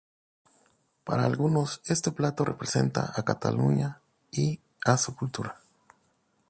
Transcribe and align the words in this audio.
Para 1.03 1.25
algunos, 1.25 1.79
este 1.85 2.11
plato 2.11 2.43
representa 2.43 3.13
a 3.15 3.21
Cataluña 3.23 4.01
y 4.31 4.59
a 4.83 4.97
su 4.97 5.15
cultura. 5.15 5.61